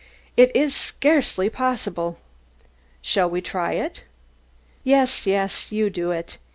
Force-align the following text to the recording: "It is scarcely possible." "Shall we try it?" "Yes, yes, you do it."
"It 0.35 0.51
is 0.55 0.75
scarcely 0.75 1.47
possible." 1.51 2.17
"Shall 3.03 3.29
we 3.29 3.39
try 3.39 3.73
it?" 3.73 4.03
"Yes, 4.83 5.27
yes, 5.27 5.71
you 5.71 5.91
do 5.91 6.09
it." 6.09 6.39